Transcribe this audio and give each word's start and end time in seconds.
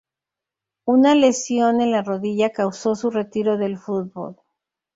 Una 0.85 1.13
lesión 1.13 1.79
en 1.79 1.91
la 1.91 2.01
rodilla 2.01 2.49
causó 2.51 2.95
su 2.95 3.11
retiro 3.11 3.57
del 3.59 3.77
fútbol. 3.77 4.35